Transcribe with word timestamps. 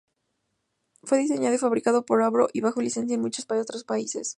Fue 1.03 1.19
diseñado 1.19 1.53
y 1.53 1.59
fabricado 1.59 2.07
por 2.07 2.23
Avro 2.23 2.47
y 2.53 2.61
bajo 2.61 2.81
licencia 2.81 3.13
en 3.13 3.21
muchos 3.21 3.45
otros 3.51 3.83
países. 3.83 4.29